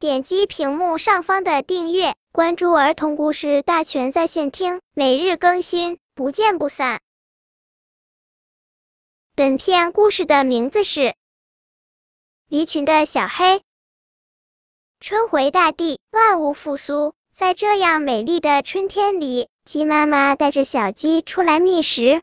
[0.00, 7.00] 点击屏幕上方的订阅，关注儿童故事大全在线听，每日更新，不见不散。
[9.34, 11.00] 本片故事的名字是
[12.46, 13.56] 《离群的小黑》。
[15.00, 22.22] 春回大地，万物复苏，在这样美丽的春天里，鸡妈妈带着小鸡出来觅食。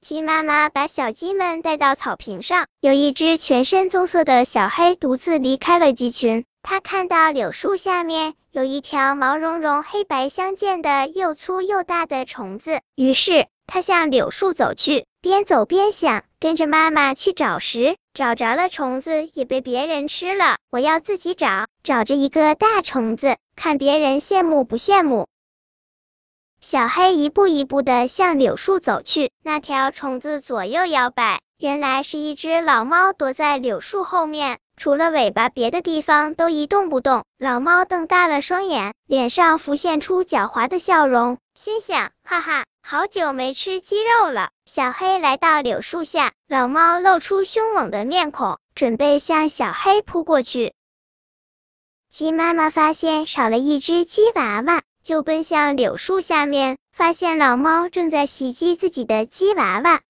[0.00, 6.46] 鸡妈妈把小鸡们带到草坪上，有一只全身棕色的小黑独自离开了鸡群。
[6.62, 25.28] 它看到柳树下面有一条毛茸茸、黑白相间的又粗又大的虫子，于是它向柳树走去，边走边想：跟着妈妈去找食，找着了虫子也被别人吃了，我要自己找，找着一个大虫子，看别人羡慕不羡慕。
[26.62, 37.24] 小黑一步一步的向柳树走去，那条虫子左右摇摆，原来是一只老猫躲在柳树后面，除了尾巴，别的地方都一动不动。
[37.38, 44.50] 老猫瞪大了双眼，脸上浮现出狡猾的笑容，心想：哈哈，好久没吃鸡肉了。
[44.66, 50.74] 小黑来到柳树下，老猫露出凶猛的面孔，准备向小黑扑过去。
[52.10, 54.82] 鸡妈妈发现少了一只鸡娃娃。
[55.10, 60.02] 就奔向柳树下面，发现老猫正在袭击自己的鸡娃娃。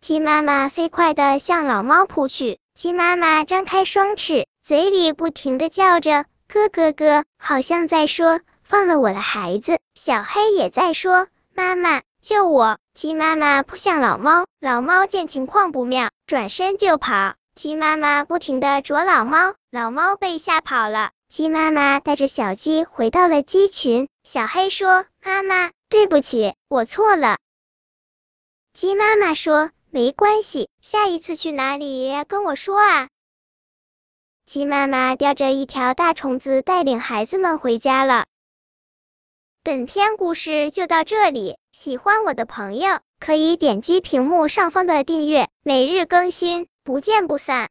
[0.00, 9.78] 鸡妈妈飞快的向老猫扑去，鸡妈妈张开双翅，嘴里不停的叫着咯咯咯，好像在说放了我的孩子。
[9.94, 12.78] 小黑也在说妈妈救我。
[12.94, 17.34] 鸡妈妈扑向老猫，老猫见情况不妙，转身就跑。
[17.54, 21.10] 鸡妈妈不停的啄老猫，老猫被吓跑了。
[21.28, 24.08] 鸡妈妈带着小鸡回到了鸡群。
[24.24, 27.36] 小黑说：“妈妈，对不起，我错了。”
[28.72, 33.08] 鸡妈妈说：“没关系，下一次去哪里跟我说啊。”
[34.46, 38.24] 鸡妈妈叼着一条大虫子，带领孩子们回家了。
[39.62, 47.66] 本篇故事就到这里，喜欢我的朋友可以点击屏幕上方的订阅，每日更新，不见不散。